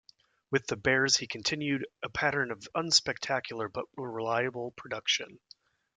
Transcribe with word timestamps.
With 0.49 0.65
the 0.65 0.77
Bears 0.77 1.17
he 1.17 1.27
continued 1.27 1.85
a 2.01 2.09
pattern 2.09 2.49
of 2.49 2.67
unspectacular 2.73 3.71
but 3.71 3.85
reliable 3.95 4.71
production. 4.71 5.39